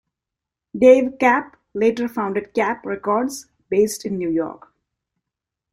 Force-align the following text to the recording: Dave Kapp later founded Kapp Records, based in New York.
Dave 0.75 1.19
Kapp 1.19 1.57
later 1.75 2.07
founded 2.07 2.55
Kapp 2.55 2.83
Records, 2.87 3.45
based 3.69 4.03
in 4.03 4.17
New 4.17 4.31
York. 4.31 4.73